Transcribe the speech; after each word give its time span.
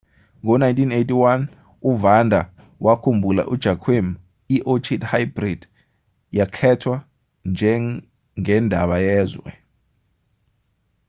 ngo-1981 0.43 1.41
uvanda 1.91 2.41
wakhumbula 2.85 3.43
ujoaquim 3.53 4.07
iorchid 4.55 5.01
hybrid 5.11 5.61
yakhethwa 6.37 6.95
njengendaba 7.51 8.97
yezwe 9.07 9.49